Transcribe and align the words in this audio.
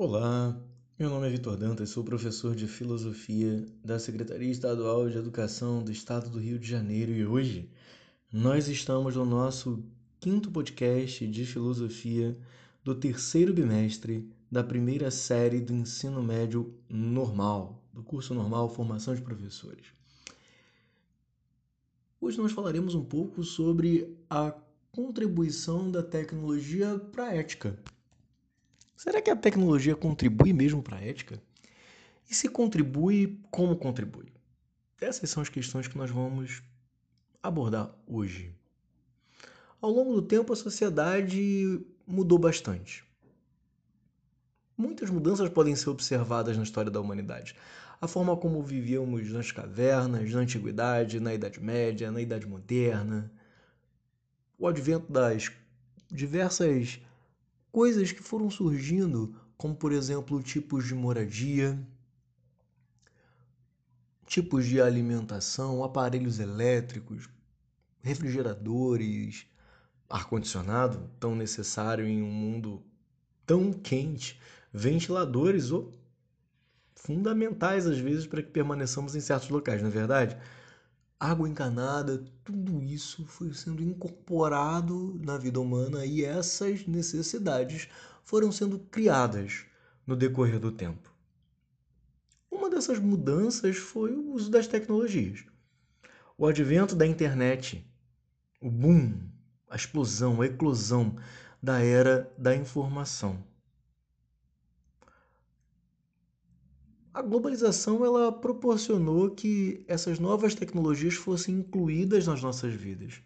Olá, 0.00 0.56
meu 0.96 1.10
nome 1.10 1.26
é 1.26 1.30
Vitor 1.30 1.56
Dantas, 1.56 1.90
sou 1.90 2.04
professor 2.04 2.54
de 2.54 2.68
Filosofia 2.68 3.66
da 3.84 3.98
Secretaria 3.98 4.48
Estadual 4.48 5.10
de 5.10 5.18
Educação 5.18 5.82
do 5.82 5.90
Estado 5.90 6.30
do 6.30 6.38
Rio 6.38 6.56
de 6.56 6.68
Janeiro 6.68 7.10
e 7.10 7.26
hoje 7.26 7.68
nós 8.32 8.68
estamos 8.68 9.16
no 9.16 9.26
nosso 9.26 9.84
quinto 10.20 10.52
podcast 10.52 11.26
de 11.26 11.44
Filosofia 11.44 12.38
do 12.84 12.94
terceiro 12.94 13.52
bimestre 13.52 14.32
da 14.48 14.62
primeira 14.62 15.10
série 15.10 15.60
do 15.60 15.74
ensino 15.74 16.22
médio 16.22 16.72
normal, 16.88 17.82
do 17.92 18.04
curso 18.04 18.32
normal 18.32 18.68
Formação 18.68 19.16
de 19.16 19.22
Professores. 19.22 19.86
Hoje 22.20 22.38
nós 22.38 22.52
falaremos 22.52 22.94
um 22.94 23.04
pouco 23.04 23.42
sobre 23.42 24.16
a 24.30 24.54
contribuição 24.92 25.90
da 25.90 26.04
tecnologia 26.04 26.96
para 27.10 27.24
a 27.24 27.34
ética. 27.34 27.76
Será 28.98 29.22
que 29.22 29.30
a 29.30 29.36
tecnologia 29.36 29.94
contribui 29.94 30.52
mesmo 30.52 30.82
para 30.82 30.96
a 30.96 31.00
ética? 31.00 31.40
E 32.28 32.34
se 32.34 32.48
contribui, 32.48 33.40
como 33.48 33.76
contribui? 33.76 34.32
Essas 35.00 35.30
são 35.30 35.40
as 35.40 35.48
questões 35.48 35.86
que 35.86 35.96
nós 35.96 36.10
vamos 36.10 36.64
abordar 37.40 37.94
hoje. 38.08 38.52
Ao 39.80 39.88
longo 39.88 40.14
do 40.14 40.22
tempo, 40.22 40.52
a 40.52 40.56
sociedade 40.56 41.80
mudou 42.04 42.40
bastante. 42.40 43.04
Muitas 44.76 45.10
mudanças 45.10 45.48
podem 45.48 45.76
ser 45.76 45.90
observadas 45.90 46.56
na 46.56 46.64
história 46.64 46.90
da 46.90 47.00
humanidade. 47.00 47.54
A 48.00 48.08
forma 48.08 48.36
como 48.36 48.64
vivíamos 48.64 49.32
nas 49.32 49.52
cavernas, 49.52 50.32
na 50.32 50.40
antiguidade, 50.40 51.20
na 51.20 51.32
Idade 51.32 51.60
Média, 51.60 52.10
na 52.10 52.20
Idade 52.20 52.48
Moderna, 52.48 53.30
o 54.58 54.66
advento 54.66 55.12
das 55.12 55.52
diversas 56.10 56.98
coisas 57.72 58.12
que 58.12 58.22
foram 58.22 58.50
surgindo, 58.50 59.34
como 59.56 59.74
por 59.74 59.92
exemplo 59.92 60.42
tipos 60.42 60.86
de 60.86 60.94
moradia, 60.94 61.78
tipos 64.26 64.66
de 64.66 64.80
alimentação, 64.80 65.82
aparelhos 65.82 66.38
elétricos, 66.38 67.28
refrigeradores, 68.02 69.46
ar-condicionado, 70.08 71.10
tão 71.18 71.34
necessário 71.34 72.06
em 72.06 72.22
um 72.22 72.30
mundo 72.30 72.82
tão 73.46 73.72
quente, 73.72 74.40
ventiladores 74.72 75.70
ou 75.70 75.92
fundamentais 76.94 77.86
às 77.86 77.98
vezes 77.98 78.26
para 78.26 78.42
que 78.42 78.50
permaneçamos 78.50 79.16
em 79.16 79.20
certos 79.20 79.48
locais, 79.48 79.80
não 79.80 79.88
é 79.88 79.92
verdade? 79.92 80.36
Água 81.18 81.48
encanada, 81.48 82.24
tudo 82.44 82.82
isso 82.82 83.26
foi 83.26 83.52
sendo 83.52 83.82
incorporado 83.82 85.18
na 85.24 85.36
vida 85.36 85.60
humana 85.60 86.06
e 86.06 86.24
essas 86.24 86.86
necessidades 86.86 87.88
foram 88.24 88.52
sendo 88.52 88.78
criadas 88.78 89.64
no 90.06 90.14
decorrer 90.14 90.60
do 90.60 90.70
tempo. 90.70 91.12
Uma 92.50 92.70
dessas 92.70 92.98
mudanças 92.98 93.76
foi 93.76 94.12
o 94.12 94.32
uso 94.32 94.50
das 94.50 94.66
tecnologias. 94.66 95.44
O 96.36 96.46
advento 96.46 96.94
da 96.94 97.06
internet, 97.06 97.84
o 98.60 98.70
boom, 98.70 99.18
a 99.68 99.74
explosão, 99.74 100.40
a 100.40 100.46
eclosão 100.46 101.16
da 101.60 101.80
era 101.80 102.32
da 102.38 102.54
informação. 102.54 103.42
A 107.18 107.22
globalização 107.22 108.04
ela 108.04 108.30
proporcionou 108.30 109.28
que 109.32 109.84
essas 109.88 110.20
novas 110.20 110.54
tecnologias 110.54 111.14
fossem 111.14 111.56
incluídas 111.56 112.28
nas 112.28 112.40
nossas 112.40 112.72
vidas. 112.72 113.20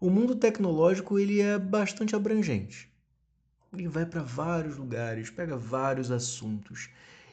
O 0.00 0.08
mundo 0.08 0.34
tecnológico 0.34 1.18
ele 1.18 1.38
é 1.38 1.58
bastante 1.58 2.16
abrangente. 2.16 2.90
Ele 3.70 3.86
vai 3.86 4.06
para 4.06 4.22
vários 4.22 4.78
lugares, 4.78 5.28
pega 5.28 5.58
vários 5.58 6.10
assuntos. 6.10 6.88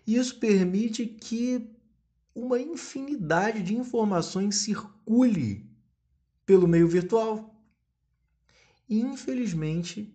E 0.05 0.17
isso 0.17 0.37
permite 0.37 1.05
que 1.05 1.65
uma 2.35 2.59
infinidade 2.59 3.63
de 3.63 3.73
informações 3.73 4.57
circule 4.57 5.65
pelo 6.45 6.67
meio 6.67 6.89
virtual. 6.89 7.55
E, 8.89 8.99
infelizmente, 8.99 10.13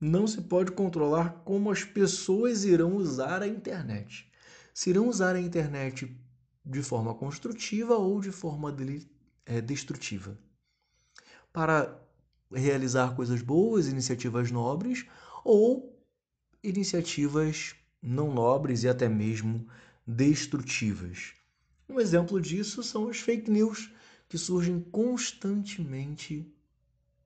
não 0.00 0.26
se 0.26 0.40
pode 0.40 0.72
controlar 0.72 1.42
como 1.44 1.70
as 1.70 1.84
pessoas 1.84 2.64
irão 2.64 2.96
usar 2.96 3.42
a 3.42 3.46
internet 3.46 4.31
se 4.72 4.90
irão 4.90 5.08
usar 5.08 5.36
a 5.36 5.40
internet 5.40 6.16
de 6.64 6.82
forma 6.82 7.14
construtiva 7.14 7.96
ou 7.96 8.20
de 8.20 8.30
forma 8.30 8.74
é, 9.44 9.60
destrutiva. 9.60 10.38
Para 11.52 12.00
realizar 12.52 13.14
coisas 13.14 13.42
boas, 13.42 13.88
iniciativas 13.88 14.50
nobres 14.50 15.06
ou 15.44 15.98
iniciativas 16.62 17.74
não 18.00 18.32
nobres 18.32 18.82
e 18.82 18.88
até 18.88 19.08
mesmo 19.08 19.66
destrutivas. 20.06 21.32
Um 21.88 22.00
exemplo 22.00 22.40
disso 22.40 22.82
são 22.82 23.08
as 23.08 23.18
fake 23.18 23.50
news 23.50 23.90
que 24.28 24.38
surgem 24.38 24.80
constantemente 24.80 26.50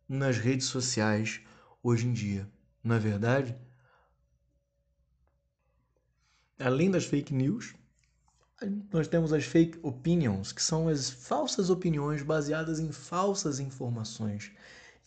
nas 0.09 0.39
redes 0.39 0.67
sociais 0.67 1.41
hoje 1.83 2.07
em 2.07 2.13
dia. 2.13 2.51
Não 2.83 2.97
é 2.97 2.99
verdade? 2.99 3.57
Além 6.59 6.91
das 6.91 7.05
fake 7.05 7.35
news, 7.35 7.75
nós 8.91 9.07
temos 9.07 9.33
as 9.33 9.45
fake 9.45 9.79
opinions, 9.83 10.53
que 10.53 10.63
são 10.63 10.89
as 10.89 11.11
falsas 11.11 11.69
opiniões 11.69 12.23
baseadas 12.23 12.81
em 12.81 12.91
falsas 12.91 13.61
informações. 13.61 14.51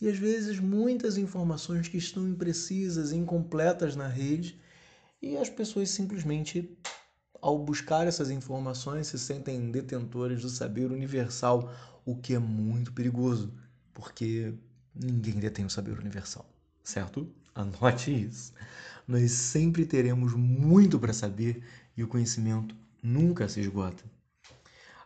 E 0.00 0.08
às 0.08 0.16
vezes 0.16 0.58
muitas 0.58 1.18
informações 1.18 1.88
que 1.88 1.98
estão 1.98 2.28
imprecisas, 2.28 3.12
incompletas 3.12 3.96
na 3.96 4.06
rede, 4.06 4.58
e 5.20 5.36
as 5.36 5.50
pessoas 5.50 5.90
simplesmente, 5.90 6.74
ao 7.42 7.58
buscar 7.58 8.06
essas 8.06 8.30
informações, 8.30 9.08
se 9.08 9.18
sentem 9.18 9.70
detentores 9.70 10.42
do 10.42 10.48
saber 10.48 10.90
universal, 10.90 11.72
o 12.04 12.16
que 12.16 12.34
é 12.34 12.38
muito 12.38 12.92
perigoso, 12.92 13.52
porque 13.92 14.54
ninguém 14.94 15.34
detém 15.34 15.64
o 15.64 15.70
saber 15.70 15.98
universal, 15.98 16.48
certo? 16.82 17.28
Anote 17.54 18.10
isso. 18.10 18.52
Nós 19.10 19.32
sempre 19.32 19.84
teremos 19.84 20.34
muito 20.34 20.96
para 20.96 21.12
saber 21.12 21.64
e 21.96 22.04
o 22.04 22.06
conhecimento 22.06 22.76
nunca 23.02 23.48
se 23.48 23.58
esgota. 23.58 24.04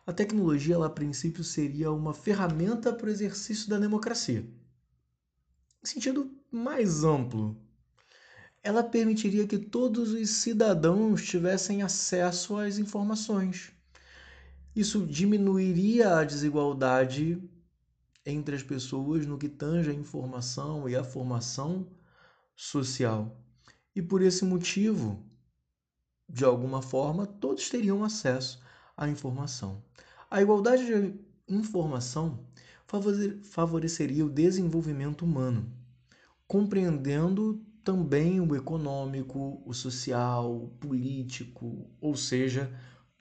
A 0.06 0.12
tecnologia, 0.12 0.75
ela, 0.75 0.88
a 0.88 0.91
princípio, 0.91 1.42
seria 1.42 1.91
uma 1.91 2.12
ferramenta 2.12 2.92
para 2.92 3.06
o 3.06 3.10
exercício 3.10 3.66
da 3.66 3.78
democracia. 3.78 4.47
Em 5.82 5.87
sentido 5.87 6.31
mais 6.53 7.03
amplo, 7.03 7.56
ela 8.62 8.82
permitiria 8.82 9.47
que 9.47 9.56
todos 9.56 10.10
os 10.10 10.28
cidadãos 10.28 11.25
tivessem 11.25 11.81
acesso 11.81 12.59
às 12.59 12.76
informações. 12.76 13.72
Isso 14.76 15.06
diminuiria 15.06 16.19
a 16.19 16.25
desigualdade 16.25 17.42
entre 18.26 18.54
as 18.54 18.62
pessoas 18.62 19.25
no 19.25 19.38
que 19.38 19.48
tange 19.48 19.88
a 19.88 19.94
informação 19.94 20.86
e 20.86 20.94
a 20.94 21.03
formação 21.03 21.86
social. 22.54 23.41
E 23.94 24.03
por 24.03 24.22
esse 24.22 24.44
motivo, 24.44 25.25
de 26.28 26.44
alguma 26.44 26.82
forma, 26.82 27.27
todos 27.27 27.69
teriam 27.69 28.03
acesso 28.03 28.60
à 28.97 29.09
informação. 29.09 29.82
A 30.31 30.43
igualdade 30.43 30.84
de 30.84 31.15
informação 31.49 32.41
favoreceria 33.43 34.27
o 34.27 34.31
desenvolvimento 34.31 35.25
humano, 35.25 35.72
compreendendo 36.47 37.65
também 37.84 38.41
o 38.41 38.56
econômico, 38.56 39.62
o 39.65 39.72
social, 39.72 40.65
o 40.65 40.69
político, 40.81 41.87
ou 42.00 42.16
seja, 42.16 42.72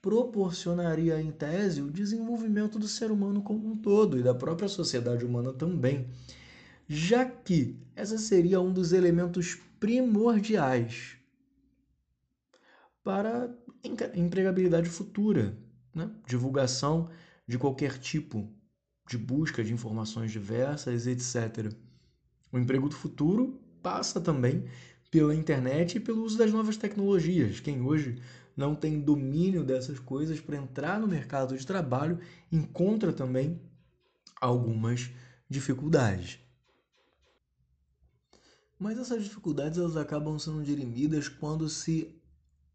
proporcionaria 0.01 1.22
em 1.22 1.31
tese 1.31 1.81
o 1.81 1.91
desenvolvimento 1.91 2.79
do 2.79 2.88
ser 2.88 3.12
humano 3.12 3.41
como 3.41 3.67
um 3.69 3.78
todo 3.78 4.17
e 4.17 4.23
da 4.23 4.33
própria 4.33 4.67
sociedade 4.67 5.23
humana 5.23 5.53
também 5.53 6.09
já 6.93 7.25
que 7.25 7.75
essa 7.95 8.17
seria 8.17 8.61
um 8.61 8.71
dos 8.71 8.93
elementos 8.93 9.57
primordiais 9.79 11.17
para 13.03 13.53
empregabilidade 14.13 14.88
futura, 14.88 15.57
né? 15.94 16.09
divulgação 16.25 17.09
de 17.47 17.57
qualquer 17.57 17.97
tipo 17.97 18.47
de 19.07 19.18
busca 19.18 19.63
de 19.63 19.73
informações 19.73 20.31
diversas, 20.31 21.06
etc. 21.07 21.73
O 22.51 22.57
emprego 22.57 22.88
do 22.88 22.95
futuro 22.95 23.59
passa 23.81 24.21
também 24.21 24.63
pela 25.12 25.35
internet 25.35 25.95
e 25.95 26.00
pelo 26.00 26.23
uso 26.23 26.38
das 26.38 26.51
novas 26.51 26.77
tecnologias. 26.77 27.59
Quem 27.59 27.81
hoje 27.81 28.21
não 28.56 28.75
tem 28.75 29.01
domínio 29.01 29.63
dessas 29.63 30.00
coisas 30.00 30.39
para 30.39 30.57
entrar 30.57 31.00
no 31.00 31.07
mercado 31.07 31.57
de 31.57 31.65
trabalho 31.65 32.19
encontra 32.51 33.12
também 33.12 33.59
algumas 34.39 35.12
dificuldades. 35.50 36.43
Mas 38.83 39.00
essas 39.00 39.24
dificuldades 39.24 39.80
elas 39.80 39.95
acabam 39.95 40.38
sendo 40.38 40.62
dirimidas 40.62 41.30
quando 41.30 41.69
se 41.69 42.21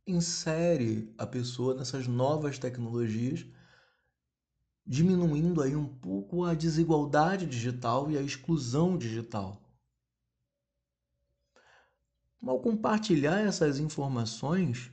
insere 0.07 1.15
a 1.19 1.27
pessoa 1.27 1.75
nessas 1.75 2.07
novas 2.07 2.59
tecnologias, 2.59 3.45
diminuindo 4.87 5.61
aí 5.61 5.77
um 5.77 5.87
pouco 5.87 6.45
a 6.45 6.55
desigualdade 6.55 7.45
digital 7.45 8.11
e 8.11 8.17
a 8.17 8.23
exclusão 8.23 8.97
digital. 8.97 9.63
ao 12.43 12.59
compartilhar 12.59 13.41
essas 13.41 13.79
informações, 13.79 14.91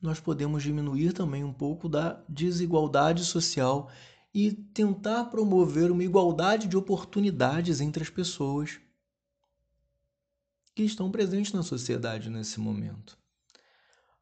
nós 0.00 0.18
podemos 0.18 0.62
diminuir 0.62 1.12
também 1.12 1.44
um 1.44 1.52
pouco 1.52 1.86
da 1.86 2.24
desigualdade 2.26 3.26
social 3.26 3.90
e 4.32 4.52
tentar 4.52 5.26
promover 5.26 5.90
uma 5.90 6.02
igualdade 6.02 6.66
de 6.66 6.78
oportunidades 6.78 7.82
entre 7.82 8.02
as 8.02 8.08
pessoas 8.08 8.80
que 10.78 10.84
estão 10.84 11.10
presentes 11.10 11.52
na 11.52 11.64
sociedade 11.64 12.30
nesse 12.30 12.60
momento. 12.60 13.18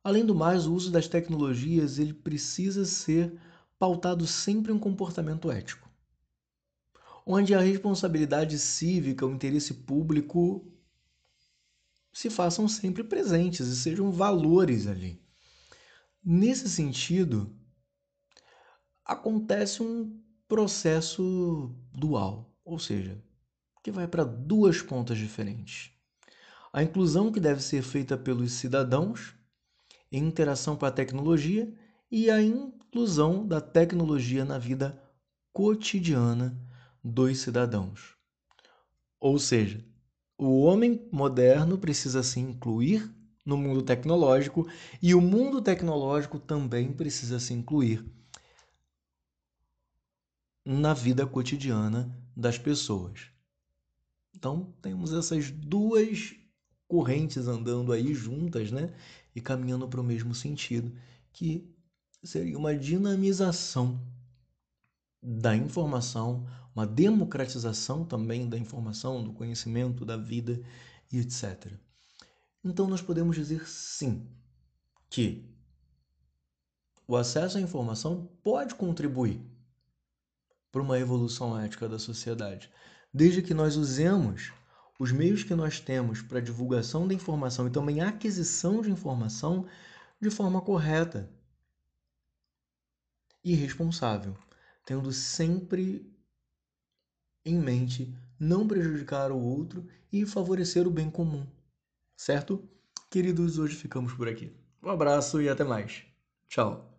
Além 0.02 0.24
do 0.24 0.34
mais, 0.34 0.66
o 0.66 0.72
uso 0.72 0.90
das 0.90 1.06
tecnologias 1.06 1.98
ele 1.98 2.14
precisa 2.14 2.86
ser 2.86 3.38
pautado 3.78 4.26
sempre 4.26 4.72
em 4.72 4.74
um 4.74 4.78
comportamento 4.78 5.50
ético, 5.50 5.86
onde 7.26 7.54
a 7.54 7.60
responsabilidade 7.60 8.58
cívica, 8.58 9.26
o 9.26 9.34
interesse 9.34 9.74
público 9.74 10.66
se 12.10 12.30
façam 12.30 12.66
sempre 12.66 13.04
presentes 13.04 13.66
e 13.66 13.76
sejam 13.76 14.10
valores 14.10 14.86
ali. 14.86 15.22
Nesse 16.24 16.70
sentido, 16.70 17.54
acontece 19.04 19.82
um 19.82 20.18
processo 20.48 21.76
dual, 21.92 22.50
ou 22.64 22.78
seja, 22.78 23.22
que 23.82 23.90
vai 23.90 24.08
para 24.08 24.24
duas 24.24 24.80
pontas 24.80 25.18
diferentes. 25.18 25.94
A 26.76 26.82
inclusão 26.82 27.32
que 27.32 27.40
deve 27.40 27.62
ser 27.62 27.80
feita 27.80 28.18
pelos 28.18 28.52
cidadãos 28.52 29.34
em 30.12 30.22
interação 30.22 30.76
com 30.76 30.84
a 30.84 30.90
tecnologia 30.90 31.72
e 32.10 32.30
a 32.30 32.42
inclusão 32.42 33.48
da 33.48 33.62
tecnologia 33.62 34.44
na 34.44 34.58
vida 34.58 35.02
cotidiana 35.54 36.54
dos 37.02 37.38
cidadãos. 37.38 38.14
Ou 39.18 39.38
seja, 39.38 39.82
o 40.36 40.60
homem 40.64 41.08
moderno 41.10 41.78
precisa 41.78 42.22
se 42.22 42.40
incluir 42.40 43.10
no 43.42 43.56
mundo 43.56 43.82
tecnológico 43.82 44.68
e 45.00 45.14
o 45.14 45.20
mundo 45.22 45.62
tecnológico 45.62 46.38
também 46.38 46.92
precisa 46.92 47.40
se 47.40 47.54
incluir 47.54 48.04
na 50.62 50.92
vida 50.92 51.26
cotidiana 51.26 52.22
das 52.36 52.58
pessoas. 52.58 53.30
Então, 54.34 54.74
temos 54.82 55.14
essas 55.14 55.50
duas 55.50 56.36
correntes 56.88 57.46
andando 57.48 57.92
aí 57.92 58.14
juntas, 58.14 58.70
né? 58.70 58.92
E 59.34 59.40
caminhando 59.40 59.88
para 59.88 60.00
o 60.00 60.04
mesmo 60.04 60.34
sentido, 60.34 60.92
que 61.32 61.74
seria 62.22 62.58
uma 62.58 62.74
dinamização 62.74 64.00
da 65.22 65.56
informação, 65.56 66.46
uma 66.74 66.86
democratização 66.86 68.04
também 68.04 68.48
da 68.48 68.56
informação, 68.56 69.22
do 69.22 69.32
conhecimento, 69.32 70.04
da 70.04 70.16
vida 70.16 70.60
e 71.12 71.18
etc. 71.18 71.72
Então 72.64 72.86
nós 72.86 73.02
podemos 73.02 73.36
dizer 73.36 73.66
sim 73.68 74.26
que 75.08 75.44
o 77.08 77.16
acesso 77.16 77.58
à 77.58 77.60
informação 77.60 78.28
pode 78.42 78.74
contribuir 78.74 79.40
para 80.72 80.82
uma 80.82 80.98
evolução 80.98 81.58
ética 81.58 81.88
da 81.88 81.98
sociedade, 81.98 82.70
desde 83.12 83.42
que 83.42 83.54
nós 83.54 83.76
usemos 83.76 84.52
os 84.98 85.12
meios 85.12 85.44
que 85.44 85.54
nós 85.54 85.80
temos 85.80 86.22
para 86.22 86.40
divulgação 86.40 87.06
da 87.06 87.14
informação 87.14 87.66
e 87.66 87.70
também 87.70 88.00
aquisição 88.00 88.80
de 88.80 88.90
informação 88.90 89.66
de 90.20 90.30
forma 90.30 90.60
correta 90.60 91.30
e 93.44 93.54
responsável 93.54 94.36
tendo 94.86 95.12
sempre 95.12 96.08
em 97.44 97.58
mente 97.58 98.16
não 98.38 98.66
prejudicar 98.66 99.32
o 99.32 99.38
outro 99.38 99.86
e 100.12 100.24
favorecer 100.24 100.86
o 100.86 100.90
bem 100.90 101.10
comum. 101.10 101.44
Certo? 102.16 102.66
Queridos, 103.10 103.58
hoje 103.58 103.74
ficamos 103.74 104.14
por 104.14 104.28
aqui. 104.28 104.56
Um 104.82 104.88
abraço 104.88 105.42
e 105.42 105.48
até 105.48 105.64
mais. 105.64 106.04
Tchau. 106.48 106.95